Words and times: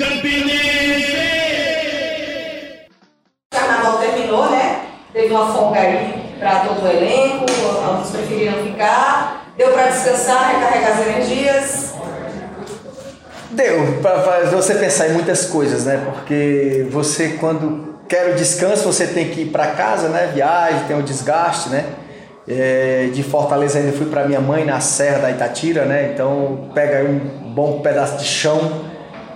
Campinense! 0.00 1.12
O 3.52 3.54
carnaval 3.54 3.98
terminou, 3.98 4.50
né? 4.50 4.80
Teve 5.12 5.28
uma 5.28 5.52
folga 5.52 5.78
aí 5.78 6.36
para 6.38 6.60
todo 6.60 6.82
o 6.82 6.88
elenco, 6.88 7.44
alguns 7.84 8.08
preferiram 8.08 8.64
ficar. 8.64 9.44
Deu 9.58 9.72
para 9.72 9.88
descansar, 9.88 10.54
recarregar 10.54 10.92
as 10.92 11.06
energias. 11.06 11.94
Deu 13.50 13.98
para 14.00 14.46
você 14.50 14.74
pensar 14.76 15.08
em 15.08 15.12
muitas 15.12 15.44
coisas, 15.44 15.84
né? 15.84 16.00
Porque 16.02 16.86
você 16.90 17.36
quando 17.38 17.96
quer 18.08 18.30
o 18.30 18.36
descanso, 18.36 18.90
você 18.90 19.06
tem 19.06 19.28
que 19.28 19.42
ir 19.42 19.46
para 19.50 19.66
casa, 19.66 20.08
né? 20.08 20.30
Viagem, 20.32 20.84
tem 20.88 20.98
o 20.98 21.02
desgaste, 21.02 21.68
né? 21.68 21.84
É, 22.48 23.10
de 23.12 23.22
Fortaleza 23.22 23.78
ainda 23.78 23.92
fui 23.92 24.06
para 24.06 24.24
minha 24.24 24.40
mãe 24.40 24.64
na 24.64 24.80
Serra 24.80 25.18
da 25.18 25.30
Itatira, 25.30 25.84
né? 25.84 26.12
Então 26.14 26.70
pega 26.72 26.96
aí 26.96 27.06
um 27.06 27.52
bom 27.52 27.82
pedaço 27.82 28.16
de 28.16 28.24
chão 28.24 28.88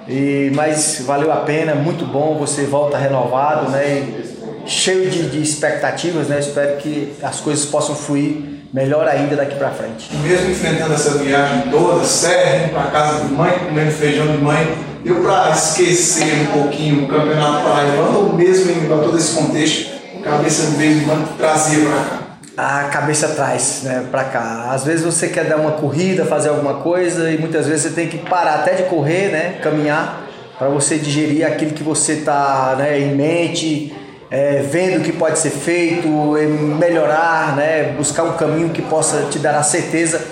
e, 0.08 0.52
mas 0.54 1.02
valeu 1.06 1.32
a 1.32 1.36
pena, 1.36 1.74
muito 1.74 2.04
bom, 2.04 2.36
você 2.38 2.64
volta 2.64 2.98
renovado, 2.98 3.70
né? 3.70 3.86
E 3.86 4.34
cheio 4.66 5.10
de, 5.10 5.30
de 5.30 5.42
expectativas, 5.42 6.28
né? 6.28 6.38
Espero 6.40 6.76
que 6.78 7.14
as 7.22 7.40
coisas 7.40 7.64
possam 7.66 7.94
fluir 7.94 8.54
melhor 8.72 9.06
ainda 9.06 9.36
daqui 9.36 9.54
para 9.54 9.70
frente. 9.70 10.14
Mesmo 10.16 10.50
enfrentando 10.50 10.94
essa 10.94 11.18
viagem 11.18 11.70
toda, 11.70 12.04
serra, 12.04 12.68
para 12.68 12.90
casa 12.90 13.24
de 13.24 13.32
mãe, 13.32 13.52
comendo 13.60 13.92
feijão 13.92 14.26
de 14.26 14.38
mãe, 14.38 14.76
deu 15.04 15.22
para 15.22 15.50
esquecer 15.50 16.42
um 16.42 16.62
pouquinho 16.62 17.04
o 17.04 17.08
Campeonato 17.08 17.68
Paraibano 17.68 18.18
ou 18.18 18.32
mesmo 18.32 18.72
em 18.72 18.88
todo 18.88 19.16
esse 19.16 19.34
contexto, 19.34 19.94
cabeça 20.22 20.70
de 20.70 20.76
vez 20.76 21.02
em 21.02 21.04
quando 21.04 21.36
trazia 21.36 21.84
para 21.84 22.04
cá? 22.04 22.23
A 22.56 22.84
cabeça 22.84 23.28
traz 23.28 23.82
né, 23.82 24.06
para 24.10 24.24
cá. 24.24 24.70
Às 24.70 24.84
vezes 24.84 25.04
você 25.04 25.28
quer 25.28 25.44
dar 25.44 25.56
uma 25.56 25.72
corrida, 25.72 26.24
fazer 26.24 26.50
alguma 26.50 26.74
coisa 26.74 27.30
e 27.30 27.38
muitas 27.38 27.66
vezes 27.66 27.82
você 27.82 27.90
tem 27.90 28.08
que 28.08 28.18
parar 28.18 28.56
até 28.56 28.74
de 28.74 28.84
correr, 28.84 29.28
né, 29.30 29.58
caminhar, 29.62 30.22
para 30.56 30.68
você 30.68 30.96
digerir 30.96 31.44
aquilo 31.44 31.72
que 31.72 31.82
você 31.82 32.12
está 32.12 32.76
né, 32.78 33.00
em 33.00 33.14
mente, 33.14 33.94
é, 34.30 34.62
vendo 34.62 35.00
o 35.00 35.02
que 35.02 35.12
pode 35.12 35.38
ser 35.38 35.50
feito, 35.50 36.08
melhorar, 36.08 37.56
né, 37.56 37.94
buscar 37.96 38.22
um 38.22 38.36
caminho 38.36 38.70
que 38.70 38.82
possa 38.82 39.26
te 39.30 39.38
dar 39.38 39.56
a 39.56 39.62
certeza 39.62 40.24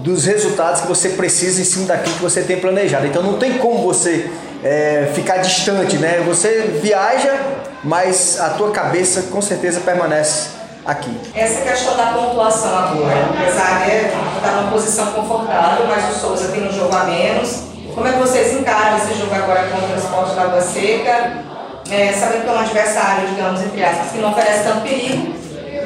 dos 0.00 0.26
resultados 0.26 0.82
que 0.82 0.86
você 0.86 1.10
precisa 1.10 1.60
em 1.60 1.64
cima 1.64 1.86
daquilo 1.86 2.14
que 2.14 2.22
você 2.22 2.42
tem 2.42 2.60
planejado. 2.60 3.04
Então 3.04 3.20
não 3.20 3.36
tem 3.36 3.58
como 3.58 3.82
você 3.82 4.30
é, 4.62 5.10
ficar 5.12 5.38
distante, 5.38 5.96
né? 5.96 6.22
Você 6.24 6.78
viaja, 6.80 7.36
mas 7.82 8.38
a 8.40 8.50
tua 8.50 8.70
cabeça 8.70 9.22
com 9.22 9.42
certeza 9.42 9.80
permanece 9.80 10.57
aqui. 10.88 11.14
Essa 11.34 11.60
questão 11.60 11.96
da 11.98 12.06
pontuação 12.06 12.78
agora, 12.78 13.28
apesar 13.30 13.84
de 13.84 14.36
estar 14.36 14.52
numa 14.56 14.72
posição 14.72 15.12
confortável, 15.12 15.86
mas 15.86 16.16
o 16.16 16.18
Souza 16.18 16.48
tem 16.48 16.66
um 16.66 16.72
jogo 16.72 16.96
a 16.96 17.04
menos. 17.04 17.64
Como 17.94 18.08
é 18.08 18.12
que 18.12 18.18
vocês 18.18 18.58
encaram 18.58 18.96
esse 18.96 19.14
jogo 19.18 19.34
agora 19.34 19.68
contra 19.68 19.94
o 19.94 19.98
Esporte 19.98 20.34
da 20.34 20.42
Água 20.42 20.62
Seca? 20.62 21.44
É, 21.90 22.12
sabendo 22.12 22.42
que 22.42 22.48
é 22.48 22.52
um 22.52 22.58
adversário, 22.58 23.28
digamos, 23.28 23.62
entre 23.62 23.84
aspas, 23.84 24.12
que 24.12 24.18
não 24.18 24.30
oferece 24.30 24.64
tanto 24.64 24.82
perigo, 24.82 25.34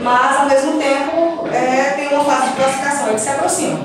mas 0.00 0.36
ao 0.36 0.46
mesmo 0.46 0.78
tempo 0.78 1.48
é, 1.52 1.94
tem 1.96 2.08
uma 2.08 2.24
fase 2.24 2.50
de 2.50 2.56
classificação 2.56 3.14
que 3.14 3.20
se 3.20 3.28
aproxima. 3.28 3.78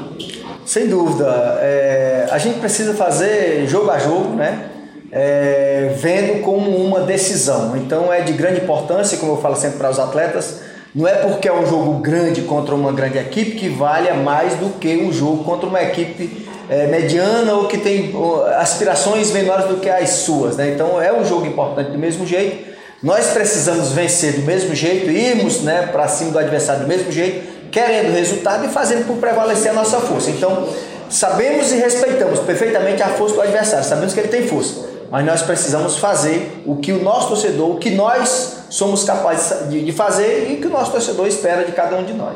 Sem 0.65 0.87
dúvida. 0.87 1.25
É, 1.61 2.27
a 2.29 2.37
gente 2.37 2.59
precisa 2.59 2.93
fazer 2.93 3.65
jogo 3.67 3.89
a 3.89 3.97
jogo, 3.97 4.35
né? 4.35 4.69
É, 5.11 5.93
vendo 5.95 6.43
como 6.43 6.69
uma 6.75 7.01
decisão. 7.01 7.77
Então 7.77 8.11
é 8.11 8.21
de 8.21 8.33
grande 8.33 8.61
importância, 8.61 9.17
como 9.17 9.33
eu 9.33 9.41
falo 9.41 9.55
sempre 9.55 9.77
para 9.77 9.89
os 9.89 9.99
atletas, 9.99 10.59
não 10.97 11.07
é 11.07 11.13
porque 11.13 11.47
é 11.47 11.53
um 11.53 11.63
jogo 11.63 11.99
grande 11.99 12.41
contra 12.41 12.73
uma 12.73 12.91
grande 12.91 13.19
equipe 13.19 13.51
que 13.51 13.69
valha 13.69 14.15
mais 14.15 14.55
do 14.55 14.79
que 14.79 14.97
um 14.97 15.13
jogo 15.13 15.43
contra 15.43 15.69
uma 15.69 15.79
equipe 15.79 16.47
é, 16.67 16.87
mediana 16.87 17.53
ou 17.53 17.67
que 17.67 17.77
tem 17.77 18.15
aspirações 18.57 19.29
menores 19.29 19.65
do 19.65 19.77
que 19.77 19.87
as 19.87 20.09
suas. 20.09 20.57
Né? 20.57 20.71
Então 20.71 20.99
é 20.99 21.13
um 21.13 21.23
jogo 21.23 21.45
importante 21.45 21.91
do 21.91 21.99
mesmo 21.99 22.25
jeito. 22.25 22.75
Nós 23.03 23.27
precisamos 23.27 23.91
vencer 23.91 24.37
do 24.37 24.41
mesmo 24.41 24.73
jeito, 24.73 25.11
irmos 25.11 25.61
né, 25.61 25.87
para 25.91 26.07
cima 26.07 26.31
do 26.31 26.39
adversário 26.39 26.81
do 26.81 26.87
mesmo 26.87 27.11
jeito, 27.11 27.47
querendo 27.69 28.11
resultado 28.11 28.65
e 28.65 28.69
fazendo 28.69 29.05
por 29.05 29.17
prevalecer 29.17 29.69
a 29.69 29.75
nossa 29.75 29.99
força. 29.99 30.31
Então 30.31 30.67
sabemos 31.11 31.71
e 31.73 31.75
respeitamos 31.75 32.39
perfeitamente 32.39 33.03
a 33.03 33.09
força 33.09 33.35
do 33.35 33.41
adversário, 33.41 33.85
sabemos 33.85 34.15
que 34.15 34.19
ele 34.19 34.29
tem 34.29 34.47
força 34.47 34.96
mas 35.09 35.25
nós 35.25 35.41
precisamos 35.41 35.97
fazer 35.97 36.63
o 36.65 36.75
que 36.77 36.91
o 36.91 37.01
nosso 37.01 37.29
torcedor, 37.29 37.71
o 37.71 37.77
que 37.77 37.91
nós 37.91 38.57
somos 38.69 39.03
capazes 39.03 39.69
de 39.69 39.91
fazer 39.91 40.51
e 40.51 40.57
que 40.57 40.67
o 40.67 40.69
nosso 40.69 40.91
torcedor 40.91 41.27
espera 41.27 41.63
de 41.63 41.71
cada 41.71 41.95
um 41.95 42.03
de 42.03 42.13
nós. 42.13 42.35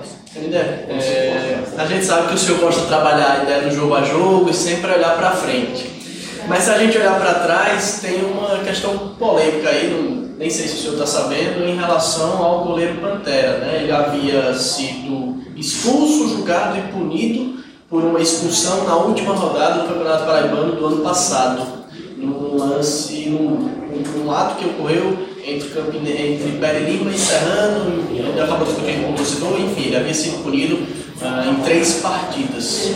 É, 0.89 1.59
a 1.77 1.85
gente 1.85 2.05
sabe 2.05 2.29
que 2.29 2.35
o 2.35 2.37
senhor 2.37 2.59
gosta 2.59 2.81
de 2.81 2.87
trabalhar 2.87 3.39
a 3.39 3.43
ideia 3.43 3.61
do 3.63 3.75
jogo 3.75 3.95
a 3.95 4.03
jogo 4.03 4.49
e 4.49 4.53
sempre 4.53 4.91
olhar 4.91 5.17
para 5.17 5.31
frente. 5.31 5.91
Mas 6.47 6.63
se 6.63 6.69
a 6.69 6.77
gente 6.77 6.97
olhar 6.97 7.19
para 7.19 7.33
trás, 7.35 7.99
tem 8.01 8.23
uma 8.23 8.59
questão 8.59 9.15
polêmica 9.19 9.69
aí, 9.69 9.89
não, 9.89 10.29
nem 10.37 10.49
sei 10.49 10.67
se 10.67 10.75
o 10.75 10.77
senhor 10.77 10.93
está 10.93 11.05
sabendo, 11.05 11.65
em 11.65 11.75
relação 11.75 12.41
ao 12.41 12.63
goleiro 12.63 12.95
Pantera. 12.95 13.57
Né? 13.59 13.81
Ele 13.83 13.91
havia 13.91 14.53
sido 14.55 15.43
expulso, 15.55 16.29
julgado 16.29 16.77
e 16.77 16.81
punido 16.93 17.61
por 17.89 18.03
uma 18.03 18.21
expulsão 18.21 18.85
na 18.85 18.95
última 18.95 19.35
rodada 19.35 19.81
do 19.81 19.89
Campeonato 19.89 20.25
Paraibano 20.25 20.75
do 20.75 20.85
ano 20.85 21.03
passado 21.03 21.80
lance, 22.81 23.29
num, 23.29 23.69
num 24.17 24.31
ato 24.31 24.55
que 24.55 24.65
ocorreu 24.65 25.17
entre, 25.45 25.69
Campine, 25.69 26.11
entre 26.11 26.57
Pere 26.59 26.79
Lima 26.79 27.11
e 27.11 27.17
Serrano, 27.17 28.03
ele 28.11 28.41
acabou 28.41 28.65
discutindo 28.65 29.05
com 29.05 29.13
o 29.13 29.15
torcedor, 29.15 29.61
enfim, 29.61 29.87
ele 29.87 29.95
havia 29.95 30.13
sido 30.13 30.43
punido 30.43 30.75
uh, 30.75 31.49
em 31.49 31.55
três 31.63 31.95
partidas. 31.95 32.91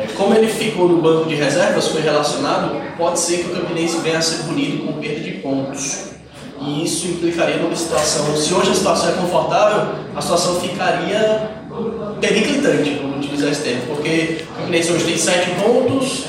É, 0.00 0.06
como 0.16 0.34
ele 0.34 0.46
ficou 0.46 0.88
no 0.88 1.02
banco 1.02 1.28
de 1.28 1.34
reservas, 1.34 1.88
foi 1.88 2.02
relacionado, 2.02 2.80
pode 2.96 3.18
ser 3.18 3.38
que 3.38 3.50
o 3.50 3.60
Campinense 3.60 3.98
venha 3.98 4.18
a 4.18 4.22
ser 4.22 4.44
punido 4.44 4.84
com 4.84 4.92
perda 4.94 5.20
de 5.20 5.32
pontos. 5.32 6.10
E 6.60 6.84
isso 6.84 7.06
implicaria 7.06 7.56
numa 7.56 7.74
situação, 7.74 8.36
se 8.36 8.52
hoje 8.52 8.70
a 8.70 8.74
situação 8.74 9.08
é 9.08 9.12
confortável, 9.12 9.94
a 10.14 10.20
situação 10.20 10.60
ficaria 10.60 11.50
periclitante, 12.20 12.98
vamos 13.00 13.24
utilizar 13.24 13.50
esse 13.50 13.62
termo, 13.62 13.82
porque 13.86 14.44
o 14.50 14.60
Campinense 14.60 14.92
hoje 14.92 15.04
tem 15.06 15.16
sete 15.16 15.50
pontos, 15.52 16.26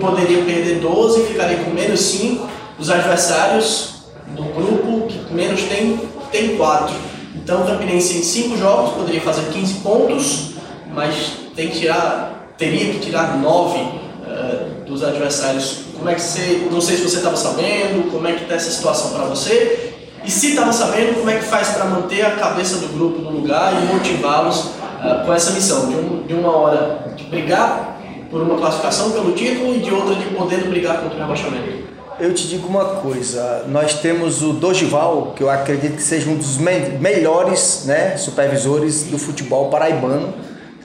poderiam 0.00 0.44
perder 0.44 0.80
12 0.80 1.20
e 1.20 1.26
ficariam 1.26 1.64
com 1.64 1.70
menos 1.70 2.00
5. 2.00 2.48
Os 2.78 2.90
adversários 2.90 3.92
do 4.28 4.42
grupo 4.44 5.06
que 5.06 5.32
menos 5.32 5.62
tem, 5.62 6.00
tem 6.30 6.56
4. 6.56 6.94
Então 7.36 7.62
o 7.62 7.66
Campinense 7.66 8.18
em 8.18 8.22
5 8.22 8.56
jogos 8.56 8.94
poderia 8.94 9.20
fazer 9.20 9.50
15 9.52 9.74
pontos, 9.80 10.50
mas 10.94 11.32
tem 11.54 11.68
que 11.68 11.80
tirar, 11.80 12.54
teria 12.56 12.92
que 12.92 13.00
tirar 13.00 13.36
9 13.38 13.78
uh, 13.78 14.00
eh, 14.26 14.66
dos 14.86 15.02
adversários. 15.02 15.78
Como 15.96 16.08
é 16.08 16.14
que 16.14 16.20
você, 16.20 16.68
não 16.70 16.80
sei 16.80 16.96
se 16.96 17.02
você 17.02 17.16
estava 17.18 17.36
sabendo, 17.36 18.10
como 18.10 18.26
é 18.26 18.32
que 18.32 18.42
está 18.42 18.54
essa 18.54 18.70
situação 18.70 19.12
para 19.12 19.24
você? 19.24 19.92
E 20.24 20.30
se 20.30 20.50
estava 20.50 20.72
sabendo, 20.72 21.18
como 21.18 21.30
é 21.30 21.36
que 21.36 21.44
faz 21.44 21.70
para 21.70 21.84
manter 21.84 22.24
a 22.24 22.32
cabeça 22.32 22.76
do 22.76 22.88
grupo 22.88 23.20
no 23.20 23.30
lugar 23.30 23.72
e 23.82 23.92
motivá-los 23.92 24.58
uh, 24.58 25.24
com 25.24 25.32
essa 25.32 25.52
missão 25.52 25.88
de, 25.88 25.94
um, 25.94 26.22
de 26.26 26.34
uma 26.34 26.56
hora 26.56 27.12
de 27.16 27.24
brigar 27.24 27.91
por 28.32 28.40
uma 28.40 28.56
classificação 28.56 29.10
pelo 29.10 29.32
título 29.32 29.74
e 29.76 29.80
de 29.80 29.92
outra 29.92 30.14
de 30.14 30.24
podendo 30.34 30.70
brigar 30.70 31.02
contra 31.02 31.18
o 31.18 31.20
rebaixamento. 31.20 31.92
Eu 32.18 32.32
te 32.32 32.48
digo 32.48 32.66
uma 32.66 32.84
coisa, 32.84 33.64
nós 33.68 33.94
temos 34.00 34.42
o 34.42 34.54
Dogival, 34.54 35.34
que 35.36 35.42
eu 35.42 35.50
acredito 35.50 35.96
que 35.96 36.02
seja 36.02 36.30
um 36.30 36.36
dos 36.36 36.56
me 36.56 36.78
melhores 36.98 37.84
né, 37.84 38.16
supervisores 38.16 39.04
do 39.04 39.18
futebol 39.18 39.68
paraibano, 39.68 40.32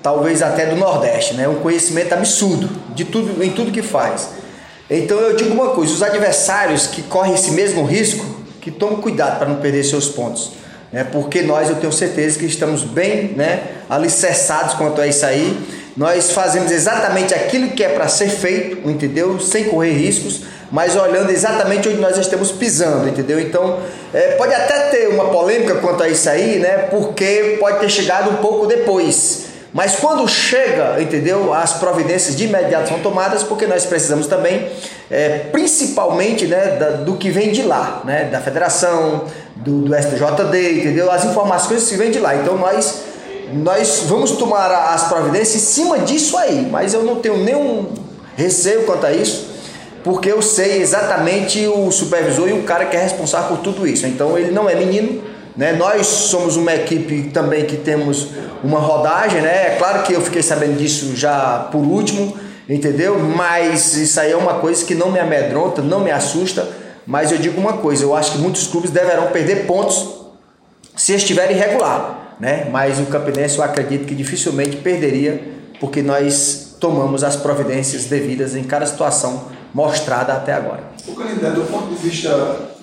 talvez 0.04 0.42
até 0.42 0.66
do 0.66 0.76
Nordeste, 0.76 1.36
né? 1.36 1.48
Um 1.48 1.56
conhecimento 1.56 2.14
absurdo 2.14 2.70
de 2.94 3.06
tudo, 3.06 3.42
em 3.42 3.52
tudo 3.52 3.72
que 3.72 3.82
faz. 3.82 4.30
Então 4.90 5.18
eu 5.18 5.36
digo 5.36 5.54
uma 5.54 5.70
coisa, 5.70 5.94
os 5.94 6.04
adversários 6.04 6.88
que 6.88 7.02
correm 7.04 7.34
esse 7.34 7.52
mesmo 7.52 7.86
risco, 7.86 8.26
que 8.60 8.72
tomem 8.72 8.98
cuidado 8.98 9.38
para 9.38 9.48
não 9.48 9.58
perder 9.58 9.84
seus 9.84 10.10
pontos. 10.10 10.52
Né? 10.92 11.06
Porque 11.06 11.42
nós, 11.44 11.70
eu 11.70 11.76
tenho 11.76 11.94
certeza 11.94 12.40
que 12.40 12.46
estamos 12.46 12.84
bem 12.84 13.34
né, 13.36 13.64
alicerçados 13.90 14.74
quanto 14.74 15.00
a 15.00 15.08
isso 15.08 15.26
aí 15.26 15.77
nós 15.98 16.32
fazemos 16.32 16.72
exatamente 16.72 17.34
aquilo 17.34 17.72
que 17.72 17.84
é 17.84 17.90
para 17.90 18.08
ser 18.08 18.30
feito, 18.30 18.88
entendeu? 18.88 19.40
Sem 19.40 19.64
correr 19.64 19.94
riscos, 19.94 20.44
mas 20.72 20.96
olhando 20.96 21.32
exatamente 21.32 21.90
onde 21.90 21.98
nós 21.98 22.16
estamos 22.18 22.52
pisando, 22.52 23.10
entendeu? 23.10 23.40
Então, 23.40 23.80
é, 24.14 24.34
pode 24.34 24.54
até 24.54 24.90
ter 24.90 25.08
uma 25.08 25.30
polêmica 25.30 25.76
quanto 25.76 26.04
a 26.04 26.08
isso 26.08 26.30
aí, 26.30 26.60
né? 26.60 26.88
Porque 26.92 27.58
pode 27.60 27.80
ter 27.80 27.90
chegado 27.90 28.30
um 28.30 28.36
pouco 28.36 28.68
depois. 28.68 29.48
Mas 29.74 29.96
quando 29.96 30.28
chega, 30.28 31.02
entendeu? 31.02 31.52
As 31.52 31.74
providências 31.74 32.36
de 32.36 32.46
imediato 32.46 32.90
são 32.90 33.00
tomadas, 33.00 33.42
porque 33.42 33.66
nós 33.66 33.86
precisamos 33.86 34.28
também, 34.28 34.70
é, 35.10 35.48
principalmente, 35.52 36.46
né, 36.46 36.78
da, 36.80 36.90
do 36.92 37.16
que 37.16 37.32
vem 37.32 37.52
de 37.52 37.64
lá, 37.64 38.04
né? 38.06 38.26
Da 38.26 38.40
federação, 38.40 39.26
do, 39.56 39.82
do 39.82 39.96
STJD, 39.96 40.80
entendeu? 40.80 41.10
As 41.10 41.26
informações 41.26 41.88
que 41.90 41.96
vêm 41.96 42.12
de 42.12 42.20
lá. 42.20 42.36
Então, 42.36 42.56
nós 42.56 43.07
nós 43.54 44.04
vamos 44.08 44.32
tomar 44.32 44.72
as 44.94 45.08
providências 45.08 45.56
em 45.56 45.66
cima 45.66 46.00
disso 46.00 46.38
aí, 46.38 46.68
mas 46.70 46.94
eu 46.94 47.04
não 47.04 47.16
tenho 47.16 47.38
nenhum 47.38 47.88
receio 48.36 48.84
quanto 48.84 49.06
a 49.06 49.12
isso, 49.12 49.48
porque 50.04 50.32
eu 50.32 50.42
sei 50.42 50.82
exatamente 50.82 51.66
o 51.68 51.92
supervisor 51.92 52.48
e 52.48 52.54
o 52.54 52.64
cara 52.64 52.86
que 52.86 52.96
é 52.96 53.02
responsável 53.02 53.56
por 53.56 53.64
tudo 53.64 53.88
isso. 53.88 54.06
Então 54.06 54.38
ele 54.38 54.52
não 54.52 54.70
é 54.70 54.76
menino, 54.76 55.22
né? 55.56 55.74
Nós 55.74 56.06
somos 56.06 56.56
uma 56.56 56.74
equipe 56.74 57.32
também 57.34 57.66
que 57.66 57.78
temos 57.78 58.28
uma 58.64 58.80
rodagem, 58.80 59.42
né? 59.42 59.74
É 59.74 59.76
claro 59.78 60.04
que 60.04 60.14
eu 60.14 60.22
fiquei 60.22 60.44
sabendo 60.44 60.78
disso 60.78 61.16
já 61.16 61.68
por 61.72 61.80
último, 61.80 62.38
entendeu? 62.70 63.18
Mas 63.20 63.96
isso 63.96 64.20
aí 64.20 64.32
é 64.32 64.38
uma 64.38 64.56
coisa 64.56 64.86
que 64.86 64.94
não 64.94 65.12
me 65.12 65.20
amedronta, 65.20 65.82
não 65.82 66.00
me 66.00 66.12
assusta, 66.12 66.68
mas 67.06 67.32
eu 67.32 67.38
digo 67.38 67.60
uma 67.60 67.74
coisa, 67.74 68.04
eu 68.04 68.16
acho 68.16 68.34
que 68.34 68.38
muitos 68.38 68.68
clubes 68.68 68.92
deverão 68.92 69.28
perder 69.28 69.66
pontos 69.66 70.18
se 70.96 71.14
estiverem 71.14 71.56
irregular, 71.56 72.27
né? 72.40 72.70
Mas 72.72 73.00
o 73.00 73.06
Campinense 73.06 73.58
eu 73.58 73.64
acredito 73.64 74.06
que 74.06 74.16
dificilmente 74.16 74.78
perderia, 74.78 75.56
porque 75.80 76.02
nós 76.02 76.76
tomamos 76.80 77.24
as 77.24 77.36
providências 77.36 78.06
devidas 78.06 78.56
em 78.56 78.64
cada 78.64 78.86
situação 78.86 79.46
mostrada 79.74 80.34
até 80.34 80.54
agora. 80.54 80.84
O 81.08 81.14
candidato, 81.14 81.56
do 81.56 81.72
ponto 81.72 81.90
de 81.90 81.96
vista 81.96 82.30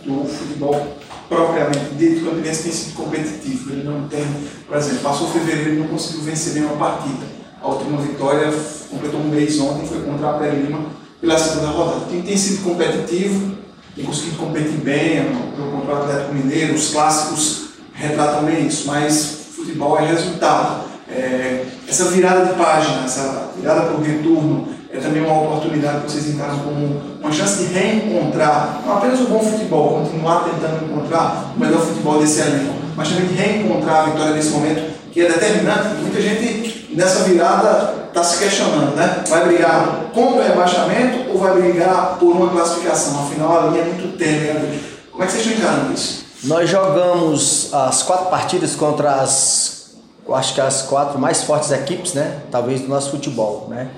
do 0.05 0.25
futebol 0.25 0.97
propriamente 1.29 1.95
dito, 1.97 2.23
o 2.23 2.31
Campinense 2.31 2.63
tem 2.65 2.73
sido 2.73 2.95
competitivo. 2.95 3.73
Ele 3.73 3.85
não 3.85 4.09
tem, 4.09 4.25
por 4.67 4.77
exemplo, 4.77 4.99
passou 5.01 5.29
fevereiro 5.29 5.75
e 5.75 5.79
não 5.79 5.89
conseguiu 5.89 6.23
vencer 6.23 6.55
nenhuma 6.55 6.77
partida. 6.77 7.25
A 7.63 7.69
última 7.69 8.01
vitória 8.01 8.53
completou 8.91 9.21
um 9.21 9.29
mês 9.29 9.59
ontem, 9.59 9.87
foi 9.87 10.03
contra 10.03 10.31
a 10.31 10.33
Pé 10.35 10.51
Lima 10.51 10.87
pela 11.21 11.39
segunda 11.39 11.69
rodada. 11.69 12.07
Tem, 12.11 12.23
tem 12.23 12.37
sido 12.37 12.63
competitivo, 12.63 13.57
tem 13.97 14.05
conseguido 14.05 14.37
competir 14.37 14.79
bem, 14.79 15.25
contra 15.57 15.95
o 15.95 16.03
Atlético 16.03 16.35
Mineiro, 16.35 16.75
os 16.75 16.91
clássicos 16.91 17.69
retratam 17.95 18.45
bem 18.45 18.67
isso, 18.67 18.87
mas 18.87 19.44
futebol 19.65 19.99
é 19.99 20.07
resultado. 20.07 20.85
É, 21.09 21.65
essa 21.89 22.05
virada 22.05 22.47
de 22.47 22.55
página, 22.55 23.05
essa 23.05 23.51
virada 23.57 23.83
para 23.83 23.97
o 23.97 24.03
retorno, 24.03 24.69
é 24.93 24.99
também 24.99 25.25
uma 25.25 25.43
oportunidade 25.43 26.03
que 26.03 26.13
vocês 26.13 26.29
encaram 26.29 26.59
como 26.59 27.03
uma 27.21 27.33
chance 27.33 27.65
de 27.65 27.73
reencontrar, 27.73 28.81
não 28.87 28.97
apenas 28.97 29.21
o 29.21 29.25
bom 29.25 29.41
futebol, 29.41 30.01
continuar 30.01 30.45
tentando 30.45 30.85
encontrar 30.85 31.53
o 31.57 31.61
melhor 31.61 31.81
futebol 31.81 32.21
desse 32.21 32.41
elenco, 32.41 32.75
mas 32.97 33.09
também 33.09 33.27
de 33.27 33.35
reencontrar 33.35 34.03
a 34.03 34.05
vitória 34.11 34.35
nesse 34.35 34.51
momento, 34.51 34.95
que 35.11 35.21
é 35.21 35.29
determinante. 35.29 35.97
Muita 36.01 36.21
gente 36.21 36.95
nessa 36.95 37.25
virada 37.25 38.05
está 38.09 38.23
se 38.23 38.39
questionando, 38.39 38.95
né? 38.95 39.25
Vai 39.29 39.49
brigar 39.49 40.11
contra 40.15 40.41
o 40.41 40.47
rebaixamento 40.47 41.31
ou 41.31 41.39
vai 41.39 41.61
brigar 41.61 42.17
por 42.21 42.37
uma 42.37 42.51
classificação? 42.51 43.27
Afinal, 43.27 43.67
a 43.67 43.71
linha 43.71 43.83
é 43.83 43.87
muito 43.87 44.17
tênue. 44.17 44.81
Como 45.11 45.23
é 45.23 45.27
que 45.27 45.33
vocês 45.33 45.47
estão 45.47 45.59
encarando 45.59 45.93
isso? 45.93 46.24
Nós 46.45 46.69
jogamos 46.69 47.73
as 47.73 48.03
quatro 48.03 48.27
partidas 48.27 48.75
contra 48.75 49.15
as, 49.15 49.95
acho 50.31 50.55
que 50.55 50.61
as 50.61 50.83
quatro 50.83 51.19
mais 51.19 51.43
fortes 51.43 51.71
equipes, 51.71 52.13
né? 52.13 52.41
Talvez 52.51 52.83
do 52.83 52.89
nosso 52.89 53.11
futebol, 53.11 53.67
né? 53.71 53.89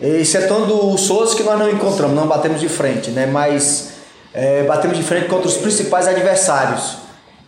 Excetuando 0.00 0.88
o 0.88 0.96
Souza 0.96 1.36
que 1.36 1.42
nós 1.42 1.58
não 1.58 1.68
encontramos, 1.70 2.16
não 2.16 2.26
batemos 2.26 2.60
de 2.60 2.68
frente, 2.68 3.10
né? 3.10 3.26
Mas 3.26 3.90
é, 4.32 4.62
batemos 4.62 4.96
de 4.96 5.02
frente 5.02 5.28
contra 5.28 5.46
os 5.46 5.58
principais 5.58 6.08
adversários. 6.08 6.96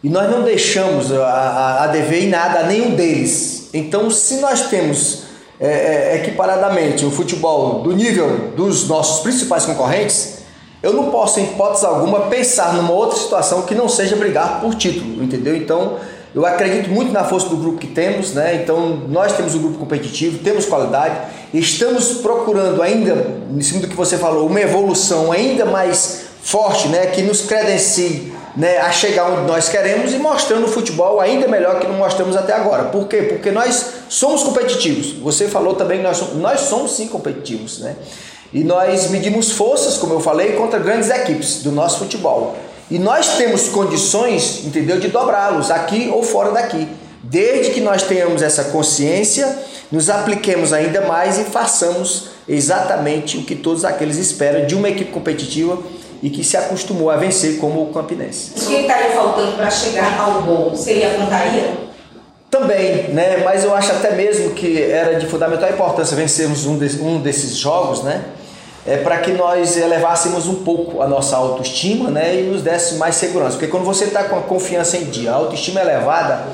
E 0.02 0.10
nós 0.10 0.30
não 0.30 0.42
deixamos 0.42 1.10
a, 1.10 1.24
a, 1.26 1.84
a 1.84 1.86
dever 1.86 2.24
em 2.24 2.28
nada 2.28 2.60
a 2.60 2.62
nenhum 2.64 2.94
deles. 2.94 3.70
Então, 3.72 4.10
se 4.10 4.36
nós 4.36 4.68
temos 4.68 5.22
é, 5.58 5.68
é, 5.68 6.16
equiparadamente 6.16 7.06
o 7.06 7.10
futebol 7.10 7.80
do 7.80 7.92
nível 7.92 8.52
dos 8.54 8.86
nossos 8.86 9.22
principais 9.22 9.64
concorrentes, 9.64 10.43
eu 10.84 10.92
não 10.92 11.10
posso, 11.10 11.40
em 11.40 11.44
hipótese 11.44 11.86
alguma, 11.86 12.26
pensar 12.26 12.74
numa 12.74 12.92
outra 12.92 13.18
situação 13.18 13.62
que 13.62 13.74
não 13.74 13.88
seja 13.88 14.16
brigar 14.16 14.60
por 14.60 14.74
título, 14.74 15.24
entendeu? 15.24 15.56
Então, 15.56 15.96
eu 16.34 16.44
acredito 16.44 16.90
muito 16.90 17.10
na 17.10 17.24
força 17.24 17.48
do 17.48 17.56
grupo 17.56 17.78
que 17.78 17.86
temos, 17.86 18.34
né? 18.34 18.60
Então, 18.62 19.00
nós 19.08 19.32
temos 19.32 19.54
um 19.54 19.60
grupo 19.60 19.78
competitivo, 19.78 20.40
temos 20.44 20.66
qualidade, 20.66 21.16
estamos 21.54 22.18
procurando 22.18 22.82
ainda, 22.82 23.34
em 23.50 23.62
cima 23.62 23.80
do 23.80 23.88
que 23.88 23.96
você 23.96 24.18
falou, 24.18 24.46
uma 24.46 24.60
evolução 24.60 25.32
ainda 25.32 25.64
mais 25.64 26.24
forte, 26.42 26.88
né? 26.88 27.06
Que 27.06 27.22
nos 27.22 27.40
credencie 27.40 28.33
né, 28.56 28.78
a 28.78 28.92
chegar 28.92 29.30
onde 29.30 29.46
nós 29.46 29.68
queremos 29.68 30.12
e 30.12 30.18
mostrando 30.18 30.64
o 30.64 30.68
futebol 30.68 31.20
ainda 31.20 31.48
melhor 31.48 31.80
que 31.80 31.86
não 31.86 31.96
mostramos 31.96 32.36
até 32.36 32.52
agora. 32.52 32.84
Por 32.84 33.08
quê? 33.08 33.22
Porque 33.22 33.50
nós 33.50 33.86
somos 34.08 34.42
competitivos. 34.42 35.12
Você 35.14 35.48
falou 35.48 35.74
também 35.74 35.98
que 35.98 36.04
nós 36.04 36.16
somos, 36.16 36.34
nós 36.36 36.60
somos 36.60 36.92
sim 36.92 37.08
competitivos, 37.08 37.80
né? 37.80 37.96
E 38.52 38.62
nós 38.62 39.10
medimos 39.10 39.50
forças, 39.50 39.96
como 39.96 40.14
eu 40.14 40.20
falei, 40.20 40.52
contra 40.52 40.78
grandes 40.78 41.10
equipes 41.10 41.62
do 41.62 41.72
nosso 41.72 41.98
futebol. 41.98 42.56
E 42.88 43.00
nós 43.00 43.36
temos 43.36 43.68
condições, 43.68 44.64
entendeu, 44.64 45.00
de 45.00 45.08
dobrá-los 45.08 45.70
aqui 45.72 46.08
ou 46.12 46.22
fora 46.22 46.52
daqui. 46.52 46.86
Desde 47.20 47.72
que 47.72 47.80
nós 47.80 48.02
tenhamos 48.02 48.42
essa 48.42 48.64
consciência, 48.64 49.58
nos 49.90 50.08
apliquemos 50.08 50.72
ainda 50.72 51.00
mais 51.00 51.38
e 51.38 51.44
façamos 51.44 52.28
exatamente 52.48 53.38
o 53.38 53.42
que 53.42 53.56
todos 53.56 53.84
aqueles 53.84 54.18
esperam 54.18 54.66
de 54.66 54.74
uma 54.74 54.88
equipe 54.88 55.10
competitiva 55.10 55.78
e 56.24 56.30
que 56.30 56.42
se 56.42 56.56
acostumou 56.56 57.10
a 57.10 57.16
vencer 57.16 57.58
como 57.58 57.82
o 57.82 57.92
Campinense. 57.92 58.52
O 58.56 58.66
que 58.66 58.74
estaria 58.76 59.10
faltando 59.10 59.52
para 59.58 59.70
chegar 59.70 60.18
ao 60.18 60.40
gol? 60.40 60.74
Seria 60.74 61.10
a 61.10 61.14
pontaria? 61.18 61.74
Também, 62.50 63.08
né? 63.10 63.42
Mas 63.44 63.62
eu 63.62 63.74
acho 63.74 63.92
até 63.92 64.14
mesmo 64.14 64.52
que 64.52 64.80
era 64.80 65.20
de 65.20 65.26
fundamental 65.26 65.68
importância 65.68 66.16
vencermos 66.16 66.64
um, 66.64 66.78
de, 66.78 66.98
um 67.02 67.20
desses 67.20 67.54
jogos, 67.54 68.02
né? 68.02 68.24
É 68.86 68.96
para 68.96 69.18
que 69.18 69.32
nós 69.32 69.76
elevássemos 69.76 70.46
um 70.46 70.64
pouco 70.64 71.02
a 71.02 71.06
nossa 71.06 71.36
autoestima, 71.36 72.08
né? 72.10 72.40
E 72.40 72.42
nos 72.44 72.62
desse 72.62 72.94
mais 72.94 73.16
segurança. 73.16 73.58
Porque 73.58 73.66
quando 73.66 73.84
você 73.84 74.04
está 74.04 74.24
com 74.24 74.38
a 74.38 74.42
confiança 74.42 74.96
em 74.96 75.04
dia, 75.04 75.30
a 75.30 75.34
autoestima 75.34 75.82
elevada, 75.82 76.46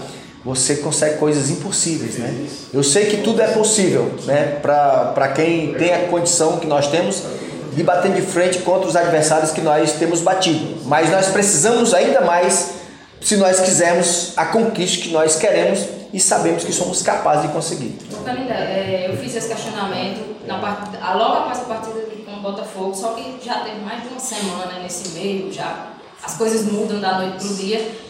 você 0.45 0.77
consegue 0.77 1.19
coisas 1.19 1.49
impossíveis, 1.49 2.17
né? 2.17 2.45
Eu 2.75 2.83
sei 2.83 3.07
que 3.07 3.19
tudo 3.19 3.41
é 3.41 3.47
possível, 3.47 4.11
né? 4.25 4.59
Para 4.61 5.29
quem 5.29 5.75
tem 5.75 5.95
a 5.95 6.09
condição 6.09 6.59
que 6.59 6.67
nós 6.67 6.89
temos 6.89 7.23
de 7.73 7.83
bater 7.83 8.13
de 8.13 8.23
frente 8.23 8.59
contra 8.61 8.89
os 8.89 8.97
adversários 8.97 9.51
que 9.51 9.61
nós 9.61 9.93
temos 9.93 10.21
batido. 10.21 10.83
Mas 10.85 11.11
nós 11.11 11.29
precisamos 11.29 11.95
ainda 11.95 12.21
mais 12.21 12.75
se 13.21 13.37
nós 13.37 13.61
quisermos 13.61 14.33
a 14.37 14.47
conquista 14.47 15.03
que 15.03 15.11
nós 15.11 15.37
queremos 15.37 15.87
e 16.13 16.19
sabemos 16.19 16.65
que 16.65 16.73
somos 16.73 17.03
capazes 17.03 17.43
de 17.43 17.49
conseguir. 17.49 17.99
É, 18.27 19.07
eu 19.09 19.17
fiz 19.17 19.35
esse 19.37 19.49
questionamento 19.49 20.47
na 20.47 20.59
part... 20.59 20.91
logo 21.17 21.35
após 21.39 21.59
a 21.59 21.65
partida 21.65 22.01
com 22.25 22.33
o 22.33 22.41
Botafogo, 22.41 22.95
só 22.95 23.15
que 23.15 23.39
já 23.45 23.61
teve 23.61 23.81
mais 23.81 24.03
de 24.03 24.09
uma 24.09 24.21
semana 24.21 24.79
nesse 24.83 25.11
meio, 25.11 25.53
já 25.53 25.91
as 26.23 26.37
coisas 26.37 26.71
mudam 26.71 27.01
da 27.01 27.19
noite 27.19 27.45
para 27.45 27.53
o 27.53 27.55
dia. 27.55 28.10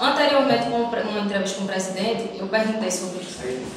Anteriormente, 0.00 0.66
com 0.66 0.76
uma 0.76 1.20
entrevista 1.24 1.58
com 1.58 1.64
o 1.64 1.66
presidente, 1.66 2.30
eu 2.38 2.46
perguntei 2.46 2.88
sobre 2.88 3.26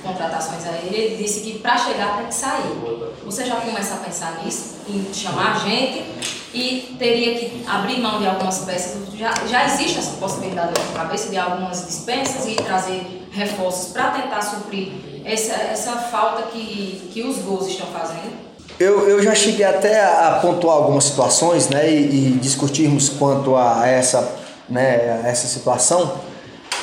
contratações 0.03 0.67
a 0.67 0.77
ele. 0.77 0.95
Ele 0.95 1.23
disse 1.23 1.41
que 1.41 1.57
para 1.57 1.75
chegar 1.77 2.17
tem 2.17 2.27
que 2.27 2.35
sair. 2.35 2.77
Você 3.25 3.43
já 3.43 3.55
começa 3.55 3.95
a 3.95 3.97
pensar 3.97 4.39
nisso, 4.43 4.75
em 4.87 5.11
chamar 5.11 5.55
a 5.55 5.59
gente 5.59 6.05
e 6.53 6.95
teria 6.99 7.39
que 7.39 7.65
abrir 7.67 7.99
mão 7.99 8.19
de 8.19 8.27
algumas 8.27 8.59
peças. 8.59 9.11
Já, 9.17 9.33
já 9.47 9.65
existe 9.65 9.97
essa 9.97 10.11
possibilidade 10.17 10.73
na 10.79 10.99
cabeça 10.99 11.29
de 11.29 11.37
algumas 11.37 11.87
dispensas 11.87 12.45
e 12.47 12.55
trazer 12.55 13.27
reforços 13.31 13.91
para 13.91 14.11
tentar 14.11 14.41
suprir 14.41 14.91
essa, 15.25 15.53
essa 15.53 15.93
falta 15.93 16.43
que, 16.51 17.09
que 17.11 17.23
os 17.23 17.39
gols 17.39 17.67
estão 17.67 17.87
fazendo? 17.87 18.51
Eu, 18.79 19.07
eu 19.07 19.23
já 19.23 19.33
cheguei 19.33 19.65
até 19.65 20.03
a 20.03 20.39
pontuar 20.41 20.77
algumas 20.77 21.05
situações 21.05 21.69
né, 21.69 21.89
e, 21.89 22.29
e 22.29 22.31
discutirmos 22.39 23.09
quanto 23.09 23.55
a 23.55 23.87
essa 23.87 24.40
né, 24.71 25.21
essa 25.25 25.47
situação. 25.47 26.13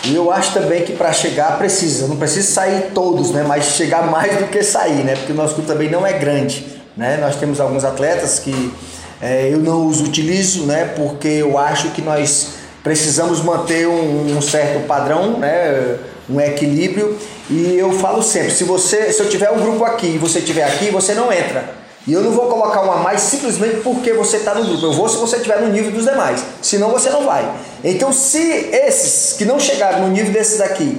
E 0.05 0.15
eu 0.15 0.31
acho 0.31 0.53
também 0.53 0.85
que 0.85 0.93
para 0.93 1.13
chegar 1.13 1.59
precisa, 1.59 2.07
não 2.07 2.17
precisa 2.17 2.47
sair 2.47 2.91
todos, 2.95 3.33
né, 3.33 3.43
mas 3.47 3.65
chegar 3.65 4.09
mais 4.09 4.37
do 4.37 4.47
que 4.47 4.63
sair, 4.63 5.03
né, 5.03 5.17
porque 5.17 5.33
o 5.33 5.35
nosso 5.35 5.55
clube 5.55 5.69
também 5.69 5.91
não 5.91 6.07
é 6.07 6.13
grande. 6.13 6.65
Né? 6.97 7.17
Nós 7.21 7.37
temos 7.37 7.61
alguns 7.61 7.85
atletas 7.85 8.39
que 8.39 8.73
é, 9.21 9.49
eu 9.51 9.59
não 9.59 9.87
os 9.87 10.01
utilizo, 10.01 10.67
né, 10.67 10.93
porque 10.97 11.29
eu 11.29 11.59
acho 11.59 11.91
que 11.91 12.03
nós 12.03 12.51
precisamos 12.85 13.43
manter 13.43 13.89
um, 13.89 14.37
um 14.37 14.41
certo 14.41 14.87
padrão, 14.87 15.39
né, 15.39 15.97
um 16.31 16.41
equilíbrio. 16.41 17.17
E 17.51 17.77
eu 17.77 17.93
falo 17.93 18.23
sempre, 18.23 18.51
se 18.51 18.65
você, 18.65 19.13
se 19.13 19.21
eu 19.21 19.29
tiver 19.29 19.51
um 19.51 19.61
grupo 19.61 19.85
aqui 19.85 20.07
e 20.07 20.19
você 20.19 20.39
estiver 20.39 20.65
aqui, 20.65 20.91
você 20.91 21.15
não 21.15 21.33
entra. 21.33 21.88
E 22.09 22.13
eu 22.15 22.23
não 22.23 22.31
vou 22.31 22.47
colocar 22.47 22.83
um 22.83 22.91
a 22.91 22.97
mais 22.97 23.21
simplesmente 23.21 23.81
porque 23.83 24.15
você 24.15 24.39
está 24.39 24.55
no 24.55 24.65
grupo. 24.65 24.83
Eu 24.83 24.93
vou 24.95 25.07
se 25.11 25.19
você 25.19 25.37
estiver 25.37 25.61
no 25.61 25.69
nível 25.69 25.93
dos 25.93 26.07
demais. 26.07 26.43
Senão 26.63 26.89
você 26.89 27.11
não 27.11 27.27
vai. 27.27 27.47
Então, 27.85 28.15
se 28.15 28.41
esses 28.73 29.35
que 29.37 29.45
não 29.45 29.61
chegaram 29.61 30.01
no 30.01 30.09
nível 30.09 30.33
desses 30.33 30.59
aqui, 30.63 30.99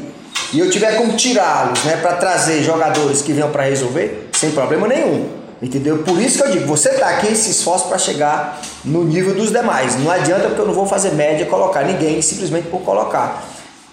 e 0.54 0.60
eu 0.60 0.70
tiver 0.70 0.98
como 0.98 1.14
tirá-los, 1.14 1.84
né, 1.84 1.98
para 1.98 2.14
trazer 2.18 2.62
jogadores 2.62 3.24
que 3.24 3.34
venham 3.34 3.50
para 3.50 3.64
resolver, 3.64 4.30
sem 4.34 4.52
problema 4.52 4.88
nenhum. 4.88 5.28
Entendeu? 5.60 5.98
Por 6.04 6.22
isso 6.22 6.44
que 6.44 6.48
eu 6.48 6.52
digo, 6.52 6.68
você 6.68 6.90
está 6.90 7.10
aqui 7.10 7.36
se 7.36 7.50
esforça 7.50 7.86
para 7.86 7.98
chegar 7.98 8.62
no 8.86 9.04
nível 9.04 9.34
dos 9.34 9.52
demais. 9.52 9.98
Não 9.98 10.12
adianta 10.12 10.46
porque 10.46 10.62
eu 10.62 10.68
não 10.68 10.76
vou 10.76 10.86
fazer 10.86 11.14
média 11.14 11.44
colocar 11.48 11.84
ninguém 11.84 12.22
simplesmente 12.22 12.68
por 12.68 12.82
colocar 12.82 13.44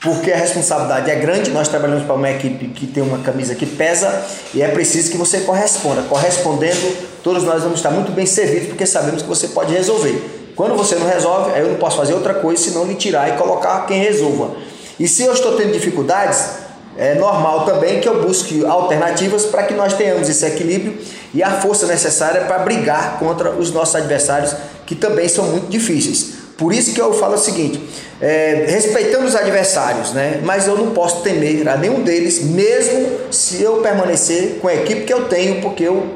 porque 0.01 0.33
a 0.33 0.37
responsabilidade 0.37 1.11
é 1.11 1.17
grande. 1.17 1.51
Nós 1.51 1.69
trabalhamos 1.69 2.05
para 2.05 2.15
uma 2.15 2.31
equipe 2.31 2.69
que 2.69 2.87
tem 2.87 3.03
uma 3.03 3.19
camisa 3.19 3.55
que 3.55 3.67
pesa 3.67 4.25
e 4.55 4.63
é 4.63 4.69
preciso 4.69 5.11
que 5.11 5.17
você 5.17 5.41
corresponda. 5.41 6.03
Correspondendo, 6.03 6.97
todos 7.23 7.43
nós 7.45 7.63
vamos 7.63 7.79
estar 7.79 7.91
muito 7.91 8.13
bem 8.13 8.27
servidos 8.27 8.69
porque 8.69 8.87
sabemos 8.87 9.23
que 9.23 9.29
você 9.29 9.49
pode 9.49 9.73
resolver. 9.73 10.53
Quando 10.55 10.75
você 10.75 10.95
não 10.95 11.07
resolve, 11.07 11.53
aí 11.53 11.61
eu 11.61 11.69
não 11.69 11.77
posso 11.77 11.97
fazer 11.97 12.15
outra 12.15 12.35
coisa 12.35 12.63
senão 12.63 12.85
lhe 12.87 12.95
tirar 12.95 13.29
e 13.29 13.37
colocar 13.37 13.87
quem 13.87 14.01
resolva. 14.01 14.57
E 14.99 15.07
se 15.07 15.23
eu 15.23 15.33
estou 15.33 15.57
tendo 15.57 15.73
dificuldades, 15.73 16.67
é 16.97 17.15
normal 17.15 17.67
também 17.67 18.01
que 18.01 18.09
eu 18.09 18.23
busque 18.23 18.65
alternativas 18.65 19.45
para 19.45 19.65
que 19.65 19.75
nós 19.75 19.93
tenhamos 19.93 20.31
esse 20.31 20.47
equilíbrio 20.47 20.97
e 21.35 21.43
a 21.43 21.51
força 21.61 21.87
necessária 21.87 22.43
para 22.43 22.61
brigar 22.61 23.19
contra 23.19 23.51
os 23.51 23.71
nossos 23.71 23.95
adversários, 23.97 24.55
que 24.87 24.95
também 24.95 25.29
são 25.29 25.45
muito 25.45 25.69
difíceis. 25.69 26.36
Por 26.57 26.73
isso 26.73 26.95
que 26.95 27.01
eu 27.01 27.13
falo 27.13 27.35
o 27.35 27.39
seguinte: 27.39 27.81
é, 28.21 28.67
respeitando 28.69 29.27
os 29.27 29.35
adversários, 29.35 30.13
né? 30.13 30.41
mas 30.43 30.67
eu 30.67 30.77
não 30.77 30.91
posso 30.91 31.23
temer 31.23 31.69
a 31.69 31.77
nenhum 31.77 32.03
deles, 32.03 32.43
mesmo 32.43 33.07
se 33.31 33.63
eu 33.63 33.79
permanecer 33.79 34.59
com 34.61 34.69
a 34.69 34.75
equipe 34.75 35.03
que 35.03 35.13
eu 35.13 35.25
tenho, 35.25 35.61
porque 35.61 35.85
eu 35.85 36.07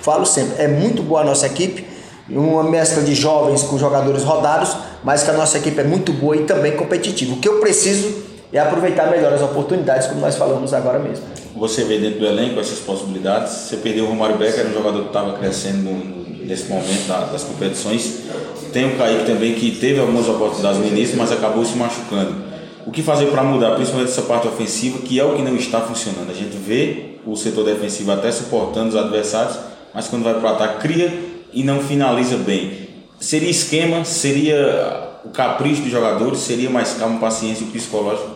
falo 0.00 0.24
sempre, 0.24 0.62
é 0.62 0.68
muito 0.68 1.02
boa 1.02 1.20
a 1.20 1.24
nossa 1.24 1.46
equipe, 1.46 1.86
uma 2.28 2.64
mescla 2.64 3.02
de 3.02 3.14
jovens 3.14 3.62
com 3.62 3.78
jogadores 3.78 4.22
rodados, 4.22 4.76
mas 5.04 5.22
que 5.22 5.30
a 5.30 5.34
nossa 5.34 5.58
equipe 5.58 5.78
é 5.80 5.84
muito 5.84 6.12
boa 6.12 6.36
e 6.36 6.44
também 6.44 6.72
competitiva. 6.72 7.34
O 7.34 7.36
que 7.36 7.48
eu 7.48 7.60
preciso 7.60 8.24
é 8.52 8.58
aproveitar 8.58 9.10
melhor 9.10 9.32
as 9.32 9.42
oportunidades, 9.42 10.06
como 10.06 10.20
nós 10.20 10.36
falamos 10.36 10.72
agora 10.72 10.98
mesmo. 10.98 11.24
Você 11.56 11.84
vê 11.84 11.98
dentro 11.98 12.20
do 12.20 12.26
elenco 12.26 12.60
essas 12.60 12.78
possibilidades. 12.78 13.52
Você 13.52 13.76
perdeu 13.76 14.04
o 14.04 14.08
Romário 14.08 14.36
Becker, 14.36 14.60
era 14.60 14.68
um 14.68 14.72
jogador 14.72 15.00
que 15.02 15.06
estava 15.08 15.38
crescendo 15.38 15.90
nesse 16.44 16.64
momento 16.68 17.06
das 17.32 17.42
competições. 17.42 18.25
Tem 18.76 18.84
o 18.84 18.98
Kaique 18.98 19.24
também, 19.24 19.54
que 19.54 19.70
teve 19.70 19.98
algumas 19.98 20.28
oportunidades 20.28 20.78
no 20.78 20.86
início, 20.86 21.16
mas 21.16 21.32
acabou 21.32 21.64
se 21.64 21.74
machucando. 21.78 22.34
O 22.84 22.90
que 22.90 23.02
fazer 23.02 23.24
para 23.30 23.42
mudar, 23.42 23.74
principalmente 23.74 24.10
essa 24.10 24.20
parte 24.20 24.46
ofensiva, 24.46 24.98
que 24.98 25.18
é 25.18 25.24
o 25.24 25.34
que 25.34 25.40
não 25.40 25.56
está 25.56 25.80
funcionando? 25.80 26.30
A 26.30 26.34
gente 26.34 26.58
vê 26.58 27.16
o 27.24 27.34
setor 27.36 27.64
defensivo 27.64 28.12
até 28.12 28.30
suportando 28.30 28.90
os 28.90 28.96
adversários, 28.96 29.56
mas 29.94 30.08
quando 30.08 30.24
vai 30.24 30.34
para 30.34 30.42
o 30.42 30.52
ataque, 30.52 30.80
cria 30.80 31.10
e 31.54 31.64
não 31.64 31.80
finaliza 31.80 32.36
bem. 32.36 32.90
Seria 33.18 33.48
esquema, 33.48 34.04
seria 34.04 35.20
o 35.24 35.30
capricho 35.30 35.80
dos 35.80 35.90
jogadores, 35.90 36.40
seria 36.40 36.68
mais 36.68 36.92
calma, 36.98 37.18
paciência 37.18 37.64
e 37.64 37.68
psicológico? 37.68 38.28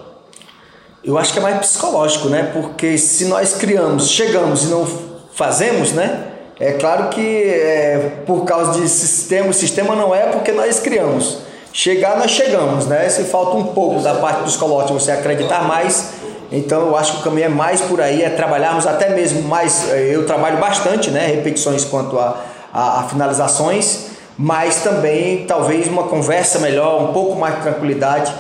Eu 1.05 1.19
acho 1.19 1.35
que 1.35 1.39
é 1.39 1.43
mais 1.43 1.59
psicológico, 1.59 2.31
né? 2.31 2.45
Porque 2.45 2.97
se 2.97 3.27
nós 3.27 3.53
criamos, 3.59 4.09
chegamos 4.09 4.65
e 4.65 4.69
não 4.69 4.89
fazemos, 5.35 5.93
né? 5.93 6.29
É 6.61 6.73
claro 6.73 7.09
que 7.09 7.45
é, 7.45 8.19
por 8.27 8.45
causa 8.45 8.79
de 8.79 8.87
sistema, 8.87 9.49
o 9.49 9.55
sistema 9.55 9.97
não 9.97 10.15
é 10.15 10.27
porque 10.27 10.53
nós 10.53 10.79
criamos. 10.79 11.39
Chegar, 11.73 12.19
nós 12.19 12.31
chegamos, 12.31 12.85
né? 12.85 13.09
Se 13.09 13.25
falta 13.25 13.57
um 13.57 13.69
pouco 13.69 14.01
da 14.01 14.17
parte 14.17 14.43
psicológica, 14.43 14.93
você 14.93 15.11
acreditar 15.11 15.67
mais, 15.67 16.11
então 16.53 16.89
eu 16.89 16.97
acho 16.97 17.15
que 17.15 17.21
o 17.21 17.23
caminho 17.23 17.47
é 17.47 17.49
mais 17.49 17.81
por 17.81 17.99
aí, 17.99 18.23
é 18.23 18.29
trabalharmos 18.29 18.87
até 18.87 19.09
mesmo 19.09 19.41
mais. 19.49 19.89
Eu 19.91 20.27
trabalho 20.27 20.59
bastante, 20.59 21.11
né? 21.11 21.29
Repetições 21.29 21.83
quanto 21.87 22.19
a, 22.19 22.43
a, 22.75 23.01
a 23.01 23.03
finalizações, 23.05 24.09
mas 24.37 24.83
também 24.83 25.47
talvez 25.47 25.89
uma 25.89 26.03
conversa 26.09 26.59
melhor, 26.59 27.03
um 27.05 27.13
pouco 27.15 27.37
mais 27.37 27.55
de 27.57 27.63
tranquilidade 27.63 28.35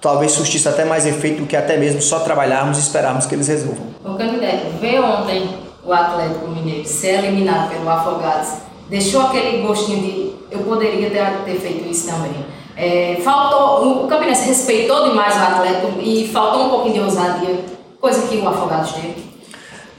talvez 0.00 0.32
surtisse 0.32 0.68
até 0.68 0.84
mais 0.84 1.06
efeito 1.06 1.40
do 1.40 1.46
que 1.46 1.56
até 1.56 1.78
mesmo 1.78 2.02
só 2.02 2.18
trabalharmos 2.18 2.76
e 2.76 2.80
esperarmos 2.82 3.24
que 3.24 3.34
eles 3.34 3.48
resolvam. 3.48 3.86
O 4.04 4.14
candidato 4.18 4.78
vê 4.78 5.00
ontem 5.00 5.63
o 5.84 5.92
Atlético 5.92 6.48
Mineiro 6.48 6.86
ser 6.86 7.18
eliminado 7.24 7.70
pelo 7.70 7.88
Afogados, 7.88 8.48
deixou 8.88 9.22
aquele 9.22 9.62
gostinho 9.62 10.00
de 10.02 10.34
eu 10.50 10.60
poderia 10.60 11.10
ter, 11.10 11.24
ter 11.44 11.58
feito 11.58 11.90
isso 11.90 12.06
também. 12.06 12.32
É, 12.76 13.18
faltou, 13.22 14.04
o 14.04 14.08
Campinense 14.08 14.48
respeitou 14.48 15.08
demais 15.08 15.34
o 15.34 15.38
Atlético 15.38 16.00
e 16.00 16.28
faltou 16.28 16.66
um 16.66 16.70
pouquinho 16.70 16.94
de 16.94 17.00
ousadia, 17.00 17.60
coisa 18.00 18.26
que 18.26 18.36
o 18.36 18.48
Afogados 18.48 18.92
teve. 18.92 19.34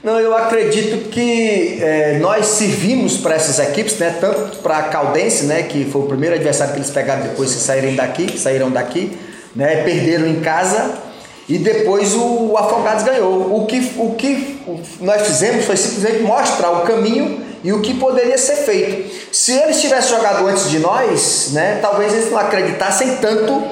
Não, 0.02 0.20
eu 0.20 0.36
acredito 0.36 1.08
que 1.08 1.78
é, 1.82 2.18
nós 2.20 2.46
servimos 2.46 3.16
para 3.16 3.34
essas 3.34 3.58
equipes, 3.58 3.98
né, 3.98 4.16
tanto 4.20 4.58
para 4.58 4.78
a 4.78 4.82
Caldense, 4.84 5.46
né, 5.46 5.64
que 5.64 5.84
foi 5.84 6.02
o 6.02 6.06
primeiro 6.06 6.36
adversário 6.36 6.74
que 6.74 6.78
eles 6.78 6.90
pegaram 6.90 7.22
depois 7.22 7.52
que 7.52 7.60
saíram 7.60 7.94
daqui, 7.94 8.38
saíram 8.38 8.70
daqui, 8.70 9.18
né, 9.54 9.82
perderam 9.82 10.26
em 10.26 10.40
casa 10.40 11.05
e 11.48 11.58
depois 11.58 12.14
o, 12.14 12.50
o 12.50 12.58
Afogados 12.58 13.04
ganhou. 13.04 13.56
O 13.56 13.66
que, 13.66 13.92
o 13.96 14.14
que 14.14 14.60
nós 15.00 15.22
fizemos 15.22 15.64
foi 15.64 15.76
simplesmente 15.76 16.22
mostrar 16.22 16.70
o 16.70 16.80
caminho 16.82 17.40
e 17.62 17.72
o 17.72 17.80
que 17.80 17.94
poderia 17.94 18.36
ser 18.36 18.56
feito. 18.56 19.10
Se 19.32 19.52
eles 19.52 19.80
tivessem 19.80 20.16
jogado 20.16 20.46
antes 20.46 20.68
de 20.68 20.78
nós, 20.78 21.50
né, 21.52 21.78
talvez 21.80 22.12
eles 22.12 22.30
não 22.30 22.38
acreditassem 22.38 23.16
tanto 23.16 23.62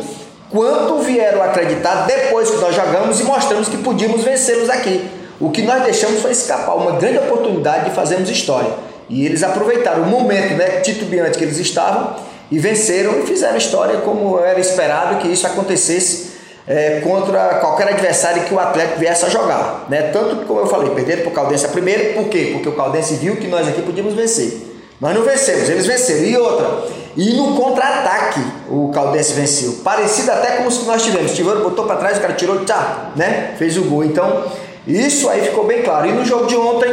quanto 0.50 1.00
vieram 1.00 1.42
acreditar 1.42 2.06
depois 2.06 2.50
que 2.50 2.56
nós 2.58 2.74
jogamos 2.74 3.18
e 3.18 3.24
mostramos 3.24 3.68
que 3.68 3.76
podíamos 3.78 4.22
vencê-los 4.22 4.70
aqui. 4.70 5.08
O 5.40 5.50
que 5.50 5.62
nós 5.62 5.82
deixamos 5.82 6.22
foi 6.22 6.30
escapar 6.30 6.76
uma 6.76 6.92
grande 6.92 7.18
oportunidade 7.18 7.86
de 7.86 7.90
fazermos 7.90 8.30
história. 8.30 8.70
E 9.08 9.26
eles 9.26 9.42
aproveitaram 9.42 10.04
o 10.04 10.06
momento 10.06 10.54
né, 10.54 10.80
titubeante 10.80 11.36
que 11.36 11.44
eles 11.44 11.58
estavam 11.58 12.14
e 12.50 12.58
venceram 12.58 13.18
e 13.20 13.26
fizeram 13.26 13.56
história 13.56 13.98
como 13.98 14.38
era 14.38 14.60
esperado 14.60 15.16
que 15.16 15.28
isso 15.28 15.46
acontecesse 15.46 16.33
é, 16.66 17.00
contra 17.00 17.56
qualquer 17.56 17.88
adversário 17.88 18.44
que 18.44 18.54
o 18.54 18.58
Atlético 18.58 18.98
viesse 18.98 19.24
a 19.24 19.28
jogar. 19.28 19.86
Né? 19.88 20.02
Tanto 20.12 20.36
que, 20.36 20.44
como 20.46 20.60
eu 20.60 20.66
falei, 20.66 20.90
perderam 20.90 21.22
para 21.22 21.30
o 21.30 21.34
Caldense 21.34 21.66
a 21.66 21.68
primeira, 21.68 22.14
por 22.14 22.28
quê? 22.28 22.50
Porque 22.52 22.68
o 22.68 22.72
Caldense 22.72 23.14
viu 23.16 23.36
que 23.36 23.46
nós 23.46 23.68
aqui 23.68 23.82
podíamos 23.82 24.14
vencer. 24.14 24.72
Nós 25.00 25.14
não 25.14 25.22
vencemos, 25.22 25.68
eles 25.68 25.86
venceram. 25.86 26.24
E 26.24 26.36
outra, 26.36 26.84
e 27.16 27.34
no 27.34 27.54
contra-ataque 27.54 28.40
o 28.70 28.90
Caldense 28.94 29.34
venceu. 29.34 29.80
Parecido 29.84 30.30
até 30.30 30.56
com 30.56 30.66
os 30.66 30.78
que 30.78 30.86
nós 30.86 31.02
tivemos. 31.02 31.32
Tiveram, 31.32 31.62
botou 31.62 31.84
para 31.84 31.96
trás, 31.96 32.18
o 32.18 32.20
cara 32.20 32.32
tirou, 32.32 32.64
tchá, 32.64 33.10
né? 33.14 33.54
Fez 33.58 33.76
o 33.76 33.82
gol. 33.82 34.04
Então, 34.04 34.44
isso 34.86 35.28
aí 35.28 35.42
ficou 35.42 35.66
bem 35.66 35.82
claro. 35.82 36.06
E 36.06 36.12
no 36.12 36.24
jogo 36.24 36.46
de 36.46 36.56
ontem, 36.56 36.90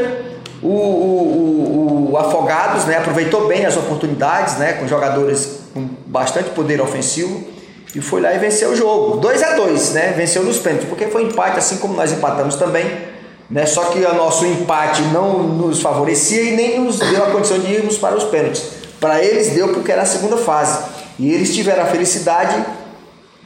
o, 0.62 0.68
o, 0.68 2.10
o, 2.10 2.12
o 2.12 2.18
Afogados 2.18 2.86
né, 2.86 2.98
aproveitou 2.98 3.48
bem 3.48 3.66
as 3.66 3.78
oportunidades, 3.78 4.58
né, 4.58 4.74
com 4.74 4.88
jogadores 4.88 5.62
com 5.74 5.88
bastante 6.06 6.50
poder 6.50 6.82
ofensivo 6.82 7.61
e 7.94 8.00
foi 8.00 8.22
lá 8.22 8.34
e 8.34 8.40
venceu 8.40 8.72
o 8.72 8.76
jogo. 8.76 9.18
2 9.18 9.44
a 9.44 9.56
2 9.56 9.94
né? 9.94 10.14
Venceu 10.16 10.44
nos 10.44 10.60
pênaltis, 10.60 10.88
porque 10.88 11.08
foi 11.08 11.24
empate, 11.24 11.60
assim 11.60 11.78
como 11.78 11.94
nós 11.94 12.12
empatamos 12.12 12.56
também. 12.56 12.86
Né? 13.50 13.66
Só 13.66 13.86
que 13.86 14.00
o 14.00 14.16
nosso 14.16 14.46
empate 14.46 15.02
não 15.14 15.44
nos 15.44 15.82
favorecia 15.82 16.42
e 16.42 16.56
nem 16.56 16.80
nos 16.80 17.00
deu 17.00 17.24
a 17.24 17.32
condição 17.32 17.60
de 17.60 17.72
irmos 17.72 17.98
para 17.98 18.16
os 18.16 18.24
pênaltis. 18.24 18.64
Para 19.00 19.22
eles 19.22 19.50
deu 19.50 19.70
porque 19.70 19.92
era 19.92 20.04
a 20.04 20.06
segunda 20.06 20.38
fase. 20.38 20.86
E 21.20 21.34
eles 21.34 21.54
tiveram 21.54 21.84
a 21.84 21.86
felicidade 21.88 22.64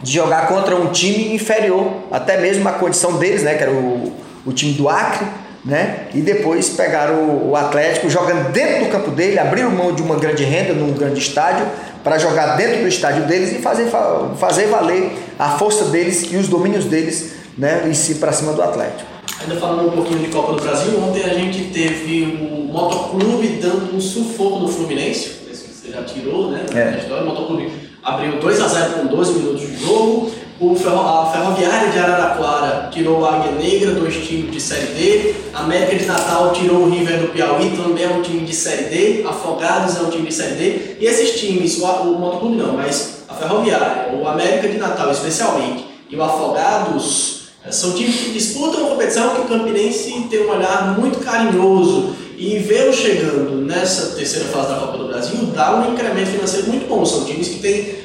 de 0.02 0.14
jogar 0.14 0.48
contra 0.48 0.76
um 0.76 0.92
time 0.92 1.34
inferior, 1.34 1.92
até 2.12 2.38
mesmo 2.38 2.68
a 2.70 2.74
condição 2.74 3.18
deles, 3.18 3.42
né? 3.42 3.56
Que 3.56 3.64
era 3.64 3.72
o, 3.72 4.14
o 4.46 4.54
time 4.54 4.74
do 4.74 4.88
Acre, 4.88 5.26
né? 5.64 6.08
E 6.14 6.22
depois 6.22 6.70
pegaram 6.70 7.16
o, 7.16 7.52
o 7.52 7.56
Atlético 7.56 8.08
jogando 8.10 8.52
dentro 8.52 8.86
do 8.86 8.92
campo 8.92 9.10
dele, 9.10 9.40
abriram 9.40 9.72
mão 9.72 9.96
de 9.96 10.04
uma 10.04 10.18
grande 10.18 10.44
renda 10.44 10.74
num 10.74 10.94
grande 10.94 11.20
estádio 11.20 11.66
para 12.06 12.20
jogar 12.20 12.56
dentro 12.56 12.84
do 12.84 12.88
estádio 12.88 13.26
deles 13.26 13.52
e 13.52 13.64
fazer, 13.64 13.90
fazer 14.38 14.68
valer 14.68 15.12
a 15.40 15.58
força 15.58 15.86
deles 15.86 16.32
e 16.32 16.38
os 16.38 16.48
domínios 16.48 16.86
deles 16.86 17.34
né, 17.58 17.88
em 17.90 17.96
si 17.96 18.16
para 18.16 18.32
cima 18.32 18.54
do 18.54 18.62
Atlético. 18.62 19.10
Ainda 19.42 19.56
falando 19.60 19.88
um 19.88 19.92
pouquinho 19.92 20.20
de 20.20 20.28
Copa 20.28 20.54
do 20.54 20.62
Brasil, 20.62 21.00
ontem 21.00 21.24
a 21.24 21.34
gente 21.34 21.72
teve 21.74 22.48
o 22.48 22.72
Motoclube 22.72 23.48
dando 23.60 23.96
um 23.96 24.00
sufoco 24.00 24.60
no 24.60 24.68
Fluminense, 24.68 25.32
esse 25.52 25.64
que 25.64 25.74
você 25.74 25.92
já 25.92 26.04
tirou, 26.04 26.52
né? 26.52 26.68
É. 26.76 26.92
Na 26.92 26.98
história, 27.00 27.24
o 27.24 27.26
Motoclube 27.26 27.72
abriu 28.04 28.40
2 28.40 28.62
a 28.62 28.68
0 28.68 28.92
com 28.92 29.08
12 29.08 29.34
minutos 29.34 29.62
de 29.62 29.84
jogo. 29.84 30.32
O 30.58 30.74
Ferro, 30.74 31.02
a 31.02 31.32
Ferroviária 31.34 31.90
de 31.90 32.00
Araraquara 32.00 32.90
tirou 32.90 33.20
o 33.20 33.26
Águia 33.26 33.52
Negra, 33.52 33.92
dois 33.92 34.16
times 34.26 34.54
de 34.54 34.62
Série 34.62 34.94
D. 34.94 35.36
A 35.54 35.64
América 35.64 35.98
de 35.98 36.06
Natal 36.06 36.54
tirou 36.54 36.84
o 36.84 36.90
River 36.90 37.20
do 37.20 37.28
Piauí, 37.28 37.76
também 37.76 38.06
é 38.06 38.08
um 38.08 38.22
time 38.22 38.46
de 38.46 38.56
Série 38.56 38.86
D. 38.86 39.26
Afogados 39.28 39.98
é 39.98 40.00
um 40.00 40.10
time 40.10 40.28
de 40.28 40.34
Série 40.34 40.56
D. 40.56 40.96
E 41.02 41.06
esses 41.06 41.38
times, 41.38 41.78
o, 41.80 41.86
o 41.86 42.20
Motoclube 42.20 42.56
não, 42.56 42.72
mas 42.72 43.26
a 43.28 43.34
Ferroviária, 43.34 44.16
o 44.16 44.26
América 44.26 44.70
de 44.70 44.78
Natal 44.78 45.12
especialmente, 45.12 45.86
e 46.10 46.16
o 46.16 46.24
Afogados, 46.24 47.50
eh, 47.66 47.72
são 47.72 47.92
times 47.92 48.16
que 48.16 48.30
disputam 48.32 48.80
uma 48.80 48.92
competição 48.92 49.36
que 49.36 49.42
o 49.42 49.46
Campinense 49.46 50.28
tem 50.30 50.46
um 50.46 50.52
olhar 50.52 50.98
muito 50.98 51.20
carinhoso. 51.20 52.16
E 52.38 52.60
vê-los 52.60 52.96
chegando 52.96 53.62
nessa 53.66 54.16
terceira 54.16 54.46
fase 54.46 54.70
da 54.70 54.76
Copa 54.76 54.98
do 54.98 55.08
Brasil 55.08 55.38
dá 55.54 55.76
um 55.76 55.94
incremento 55.94 56.32
financeiro 56.32 56.68
muito 56.68 56.88
bom. 56.88 57.06
São 57.06 57.26
times 57.26 57.48
que 57.48 57.60
têm 57.60 57.96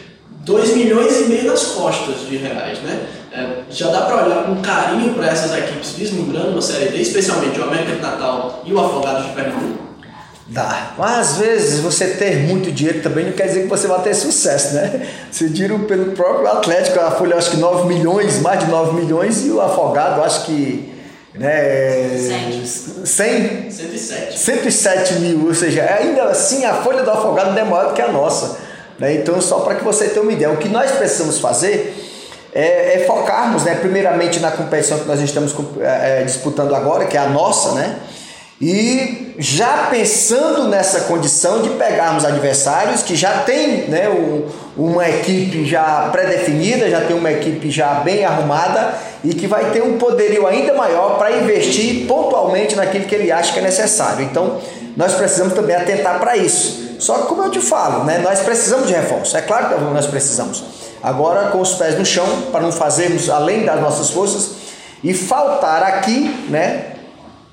2 0.45 0.77
milhões 0.77 1.21
e 1.21 1.25
meio 1.25 1.45
nas 1.45 1.63
costas 1.67 2.27
de 2.27 2.37
reais, 2.37 2.79
né? 2.81 3.07
É, 3.33 3.63
já 3.71 3.91
dá 3.91 4.03
para 4.03 4.25
olhar 4.25 4.45
com 4.45 4.61
carinho 4.61 5.15
para 5.15 5.29
essas 5.29 5.57
equipes 5.57 5.93
vislumbrando 5.93 6.51
uma 6.51 6.63
Série 6.63 6.89
D, 6.89 6.99
especialmente 6.99 7.61
o 7.61 7.65
América 7.65 7.93
de 7.93 8.01
Natal 8.01 8.63
e 8.65 8.73
o 8.73 8.81
Afogados 8.81 9.27
de 9.27 9.33
Pernambuco? 9.33 9.91
Dá. 10.51 10.95
Mas 10.99 11.19
às 11.19 11.37
vezes 11.37 11.81
você 11.81 12.09
ter 12.09 12.39
muito 12.39 12.73
dinheiro 12.73 13.03
também 13.03 13.27
não 13.27 13.33
quer 13.33 13.47
dizer 13.47 13.63
que 13.63 13.69
você 13.69 13.87
vai 13.87 14.03
ter 14.03 14.15
sucesso, 14.15 14.75
né? 14.75 15.07
Se 15.31 15.49
diram 15.49 15.85
pelo 15.85 16.13
próprio 16.13 16.49
Atlético, 16.49 16.99
a 16.99 17.13
Folha 17.13 17.37
acho 17.37 17.53
que 17.53 17.57
9 17.57 17.87
milhões, 17.87 18.41
mais 18.41 18.59
de 18.59 18.67
9 18.69 19.01
milhões, 19.01 19.47
e 19.47 19.51
o 19.51 19.61
Afogado 19.61 20.23
acho 20.23 20.47
que. 20.47 20.93
Né, 21.33 22.19
100. 22.19 22.67
100? 23.07 23.71
107. 23.71 24.39
107 24.39 25.15
mil, 25.21 25.47
ou 25.47 25.55
seja, 25.55 25.85
ainda 25.85 26.25
assim 26.25 26.65
a 26.65 26.75
folha 26.75 27.05
do 27.05 27.11
Afogado 27.13 27.57
é 27.57 27.63
maior 27.63 27.91
do 27.91 27.95
que 27.95 28.03
a 28.03 28.09
nossa. 28.09 28.59
Né? 29.01 29.15
Então, 29.15 29.41
só 29.41 29.61
para 29.61 29.77
que 29.77 29.83
você 29.83 30.09
tenha 30.09 30.23
uma 30.23 30.33
ideia, 30.33 30.53
o 30.53 30.59
que 30.59 30.69
nós 30.69 30.91
precisamos 30.93 31.41
fazer 31.41 31.97
é, 32.53 32.97
é 32.97 33.05
focarmos, 33.07 33.65
né, 33.65 33.77
primeiramente 33.77 34.39
na 34.41 34.51
competição 34.51 34.99
que 34.99 35.09
nós 35.09 35.21
estamos 35.21 35.55
é, 35.81 36.21
é, 36.21 36.25
disputando 36.25 36.75
agora, 36.75 37.07
que 37.07 37.17
é 37.17 37.21
a 37.21 37.29
nossa, 37.29 37.73
né? 37.73 37.97
E 38.61 39.37
já 39.39 39.87
pensando 39.91 40.69
nessa 40.69 41.03
condição 41.03 41.63
de 41.63 41.71
pegarmos 41.71 42.27
adversários 42.27 43.01
que 43.01 43.17
já 43.17 43.39
tem 43.39 43.89
né, 43.89 44.07
um, 44.11 44.45
uma 44.77 45.09
equipe 45.09 45.65
já 45.65 46.11
pré-definida, 46.13 46.91
já 46.91 47.01
tem 47.01 47.17
uma 47.17 47.33
equipe 47.33 47.71
já 47.71 47.95
bem 47.95 48.23
arrumada 48.23 48.93
e 49.25 49.33
que 49.33 49.47
vai 49.47 49.71
ter 49.71 49.83
um 49.83 49.97
poderio 49.97 50.47
ainda 50.47 50.75
maior 50.75 51.17
para 51.17 51.39
investir 51.39 52.07
pontualmente 52.07 52.77
naquilo 52.77 53.07
que 53.07 53.15
ele 53.15 53.33
acha 53.33 53.51
que 53.51 53.61
é 53.61 53.63
necessário. 53.63 54.27
Então, 54.27 54.61
nós 54.95 55.15
precisamos 55.15 55.55
também 55.55 55.75
atentar 55.75 56.21
para 56.21 56.37
isso. 56.37 56.90
Só 57.01 57.19
que, 57.19 57.27
como 57.27 57.43
eu 57.43 57.51
te 57.51 57.61
falo, 57.61 58.05
né, 58.05 58.19
nós 58.19 58.41
precisamos 58.41 58.87
de 58.87 58.93
reforço. 58.93 59.37
É 59.37 59.41
claro 59.43 59.69
que 59.75 59.85
nós 59.85 60.07
precisamos. 60.07 60.63
Agora, 61.03 61.49
com 61.51 61.61
os 61.61 61.75
pés 61.75 61.99
no 61.99 62.05
chão, 62.05 62.27
para 62.53 62.61
não 62.61 62.71
fazermos 62.71 63.31
além 63.31 63.65
das 63.65 63.81
nossas 63.81 64.11
forças 64.11 64.51
e 65.03 65.15
faltar 65.15 65.83
aqui, 65.83 66.29
né, 66.51 66.97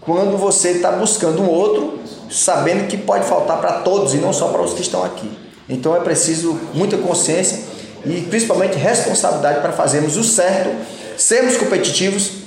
quando 0.01 0.37
você 0.37 0.71
está 0.71 0.91
buscando 0.91 1.41
um 1.41 1.49
outro 1.49 1.99
sabendo 2.29 2.87
que 2.87 2.97
pode 2.97 3.25
faltar 3.25 3.57
para 3.59 3.73
todos 3.79 4.13
e 4.13 4.17
não 4.17 4.33
só 4.33 4.49
para 4.49 4.61
os 4.61 4.73
que 4.73 4.81
estão 4.81 5.03
aqui. 5.03 5.31
Então 5.69 5.95
é 5.95 5.99
preciso 6.01 6.59
muita 6.73 6.97
consciência 6.97 7.59
e 8.05 8.21
principalmente 8.21 8.77
responsabilidade 8.77 9.61
para 9.61 9.71
fazermos 9.71 10.17
o 10.17 10.23
certo, 10.23 10.69
sermos 11.17 11.57
competitivos, 11.57 12.46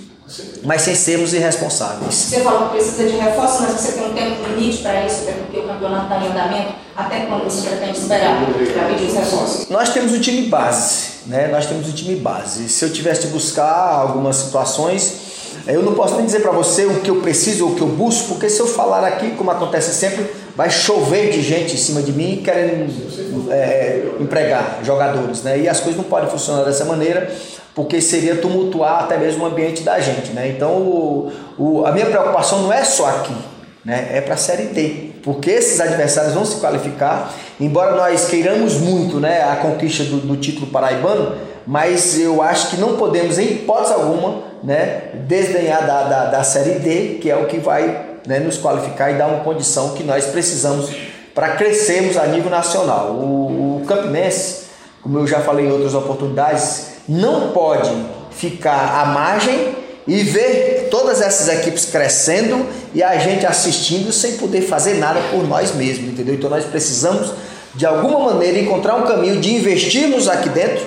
mas 0.62 0.82
sem 0.82 0.94
sermos 0.94 1.32
irresponsáveis. 1.32 2.14
Você 2.14 2.40
falou 2.40 2.68
que 2.68 2.76
precisa 2.76 3.08
de 3.08 3.16
reforço, 3.16 3.62
mas 3.62 3.72
você 3.72 3.92
tem 3.92 4.10
um 4.10 4.14
tempo 4.14 4.48
limite 4.48 4.78
para 4.78 5.04
isso, 5.06 5.22
até 5.22 5.32
porque 5.32 5.58
o 5.58 5.62
campeonato 5.64 6.04
está 6.04 6.18
em 6.18 6.30
andamento. 6.30 6.74
Até 6.96 7.20
quando 7.20 7.44
você 7.44 7.68
pretende 7.68 7.98
esperar 7.98 8.44
para 8.74 8.84
pedir 8.88 9.06
os 9.06 9.14
reforços? 9.14 9.68
Nós 9.68 9.88
temos 9.90 10.12
um 10.12 10.20
time 10.20 10.48
base, 10.48 11.08
né? 11.26 11.48
Nós 11.48 11.66
temos 11.66 11.88
um 11.88 11.92
time 11.92 12.16
base. 12.16 12.68
Se 12.68 12.84
eu 12.84 12.92
tivesse 12.92 13.22
de 13.22 13.28
buscar 13.28 13.94
algumas 13.94 14.36
situações, 14.36 15.30
eu 15.66 15.82
não 15.82 15.94
posso 15.94 16.16
nem 16.16 16.26
dizer 16.26 16.40
para 16.40 16.52
você 16.52 16.84
o 16.84 17.00
que 17.00 17.10
eu 17.10 17.20
preciso 17.20 17.66
ou 17.66 17.72
o 17.72 17.74
que 17.74 17.82
eu 17.82 17.88
busco, 17.88 18.28
porque 18.28 18.48
se 18.48 18.60
eu 18.60 18.66
falar 18.66 19.04
aqui, 19.04 19.30
como 19.32 19.50
acontece 19.50 19.94
sempre, 19.94 20.30
vai 20.60 20.68
chover 20.68 21.30
de 21.30 21.40
gente 21.40 21.72
em 21.72 21.78
cima 21.78 22.02
de 22.02 22.12
mim 22.12 22.42
querendo 22.44 23.50
é, 23.50 24.02
empregar 24.20 24.80
jogadores, 24.84 25.42
né? 25.42 25.58
E 25.58 25.66
as 25.66 25.80
coisas 25.80 25.96
não 25.96 26.04
podem 26.04 26.28
funcionar 26.28 26.64
dessa 26.64 26.84
maneira, 26.84 27.30
porque 27.74 27.98
seria 27.98 28.36
tumultuar 28.36 29.04
até 29.04 29.16
mesmo 29.16 29.42
o 29.42 29.46
ambiente 29.46 29.82
da 29.82 29.98
gente, 29.98 30.32
né? 30.32 30.52
Então, 30.54 30.72
o, 30.72 31.32
o, 31.56 31.86
a 31.86 31.92
minha 31.92 32.04
preocupação 32.04 32.60
não 32.60 32.70
é 32.70 32.84
só 32.84 33.06
aqui, 33.06 33.34
né? 33.82 34.10
É 34.12 34.20
para 34.20 34.34
a 34.34 34.36
Série 34.36 34.64
D, 34.64 35.12
porque 35.22 35.50
esses 35.50 35.80
adversários 35.80 36.34
vão 36.34 36.44
se 36.44 36.60
qualificar, 36.60 37.32
embora 37.58 37.96
nós 37.96 38.26
queiramos 38.28 38.74
muito, 38.74 39.18
né, 39.18 39.42
a 39.42 39.56
conquista 39.56 40.04
do, 40.04 40.18
do 40.18 40.36
título 40.36 40.66
paraibano, 40.66 41.36
mas 41.66 42.20
eu 42.20 42.42
acho 42.42 42.68
que 42.68 42.76
não 42.76 42.98
podemos, 42.98 43.38
em 43.38 43.46
hipótese 43.46 43.94
alguma, 43.94 44.42
né, 44.62 45.04
desdenhar 45.26 45.86
da, 45.86 46.02
da, 46.02 46.24
da 46.26 46.44
Série 46.44 46.80
D, 46.80 47.18
que 47.18 47.30
é 47.30 47.36
o 47.36 47.46
que 47.46 47.56
vai 47.56 48.09
né, 48.26 48.38
nos 48.38 48.56
qualificar 48.58 49.10
e 49.10 49.14
dar 49.14 49.26
uma 49.26 49.44
condição 49.44 49.94
que 49.94 50.02
nós 50.02 50.26
precisamos 50.26 50.90
para 51.34 51.56
crescermos 51.56 52.16
a 52.16 52.26
nível 52.26 52.50
nacional. 52.50 53.12
O, 53.12 53.80
o 53.82 53.86
Campinense, 53.86 54.64
como 55.02 55.18
eu 55.18 55.26
já 55.26 55.40
falei 55.40 55.66
em 55.66 55.72
outras 55.72 55.94
oportunidades, 55.94 56.86
não 57.08 57.50
pode 57.52 57.90
ficar 58.30 59.00
à 59.00 59.06
margem 59.06 59.74
e 60.06 60.22
ver 60.22 60.88
todas 60.90 61.20
essas 61.20 61.48
equipes 61.48 61.84
crescendo 61.86 62.66
e 62.94 63.02
a 63.02 63.16
gente 63.18 63.46
assistindo 63.46 64.12
sem 64.12 64.36
poder 64.36 64.62
fazer 64.62 64.94
nada 64.94 65.20
por 65.30 65.46
nós 65.46 65.74
mesmos, 65.74 66.10
entendeu? 66.10 66.34
Então 66.34 66.50
nós 66.50 66.64
precisamos 66.64 67.32
de 67.74 67.86
alguma 67.86 68.18
maneira 68.18 68.58
encontrar 68.58 68.96
um 68.96 69.02
caminho 69.02 69.40
de 69.40 69.54
investirmos 69.54 70.28
aqui 70.28 70.48
dentro, 70.48 70.84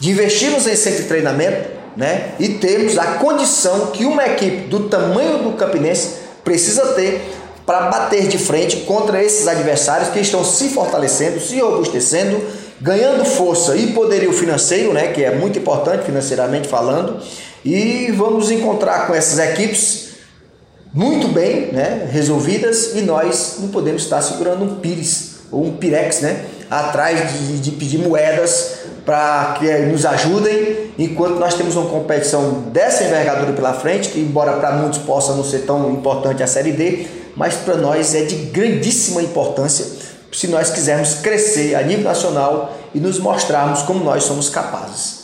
de 0.00 0.10
investirmos 0.10 0.66
em 0.66 0.74
centro 0.74 1.02
de 1.02 1.08
treinamento, 1.08 1.70
né? 1.96 2.32
E 2.38 2.48
termos 2.54 2.98
a 2.98 3.06
condição 3.14 3.86
que 3.86 4.04
uma 4.04 4.26
equipe 4.26 4.68
do 4.68 4.88
tamanho 4.88 5.38
do 5.38 5.52
Campinense 5.52 6.17
precisa 6.48 6.94
ter 6.94 7.20
para 7.66 7.90
bater 7.90 8.26
de 8.26 8.38
frente 8.38 8.78
contra 8.78 9.22
esses 9.22 9.46
adversários 9.46 10.08
que 10.08 10.18
estão 10.18 10.42
se 10.42 10.70
fortalecendo, 10.70 11.38
se 11.38 11.60
robustecendo, 11.60 12.40
ganhando 12.80 13.22
força 13.26 13.76
e 13.76 13.88
poderio 13.88 14.32
financeiro, 14.32 14.94
né, 14.94 15.08
que 15.08 15.22
é 15.22 15.34
muito 15.34 15.58
importante 15.58 16.06
financeiramente 16.06 16.66
falando, 16.66 17.22
e 17.62 18.10
vamos 18.12 18.50
encontrar 18.50 19.06
com 19.06 19.14
essas 19.14 19.38
equipes 19.38 20.12
muito 20.94 21.28
bem, 21.28 21.66
né, 21.70 22.08
resolvidas 22.10 22.94
e 22.94 23.02
nós 23.02 23.56
não 23.58 23.68
podemos 23.68 24.02
estar 24.02 24.22
segurando 24.22 24.64
um 24.64 24.76
pires 24.76 25.40
ou 25.52 25.66
um 25.66 25.76
pirex, 25.76 26.22
né, 26.22 26.46
atrás 26.70 27.30
de, 27.30 27.58
de 27.60 27.72
pedir 27.72 27.98
moedas 27.98 28.77
para 29.08 29.54
que 29.58 29.66
nos 29.86 30.04
ajudem, 30.04 30.92
enquanto 30.98 31.36
nós 31.38 31.54
temos 31.54 31.74
uma 31.76 31.88
competição 31.88 32.64
dessa 32.70 33.04
envergadura 33.04 33.54
pela 33.54 33.72
frente, 33.72 34.10
que 34.10 34.20
embora 34.20 34.52
para 34.58 34.72
muitos 34.72 34.98
possa 34.98 35.32
não 35.32 35.42
ser 35.42 35.60
tão 35.60 35.90
importante 35.90 36.42
a 36.42 36.46
Série 36.46 36.72
D, 36.72 37.06
mas 37.34 37.54
para 37.54 37.78
nós 37.78 38.14
é 38.14 38.24
de 38.24 38.34
grandíssima 38.34 39.22
importância 39.22 39.86
se 40.30 40.46
nós 40.48 40.68
quisermos 40.68 41.14
crescer 41.14 41.74
a 41.74 41.80
nível 41.80 42.04
nacional 42.04 42.76
e 42.94 43.00
nos 43.00 43.18
mostrarmos 43.18 43.80
como 43.80 44.04
nós 44.04 44.24
somos 44.24 44.50
capazes. 44.50 45.16